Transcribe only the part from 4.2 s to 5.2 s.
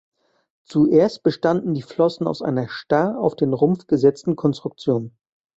Konstruktion.